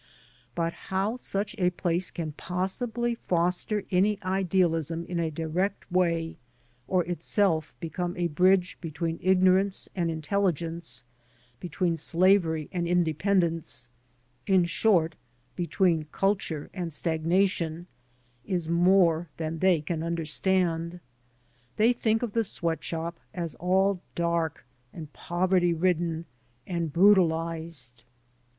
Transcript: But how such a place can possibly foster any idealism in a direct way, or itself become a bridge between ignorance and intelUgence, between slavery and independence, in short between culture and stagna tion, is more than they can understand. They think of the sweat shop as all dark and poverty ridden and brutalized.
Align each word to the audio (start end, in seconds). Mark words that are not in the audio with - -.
But 0.55 0.73
how 0.89 1.15
such 1.15 1.53
a 1.59 1.69
place 1.69 2.09
can 2.09 2.31
possibly 2.31 3.13
foster 3.13 3.83
any 3.91 4.17
idealism 4.23 5.05
in 5.05 5.19
a 5.19 5.29
direct 5.29 5.91
way, 5.91 6.37
or 6.87 7.05
itself 7.05 7.71
become 7.79 8.17
a 8.17 8.25
bridge 8.25 8.79
between 8.81 9.19
ignorance 9.21 9.87
and 9.95 10.09
intelUgence, 10.09 11.03
between 11.59 11.97
slavery 11.97 12.67
and 12.71 12.87
independence, 12.87 13.89
in 14.47 14.65
short 14.65 15.13
between 15.55 16.07
culture 16.11 16.71
and 16.73 16.89
stagna 16.89 17.47
tion, 17.47 17.85
is 18.43 18.67
more 18.67 19.29
than 19.37 19.59
they 19.59 19.81
can 19.81 20.01
understand. 20.01 20.99
They 21.77 21.93
think 21.93 22.23
of 22.23 22.33
the 22.33 22.43
sweat 22.43 22.83
shop 22.83 23.19
as 23.35 23.53
all 23.59 24.01
dark 24.15 24.65
and 24.91 25.13
poverty 25.13 25.75
ridden 25.75 26.25
and 26.65 26.91
brutalized. 26.91 28.03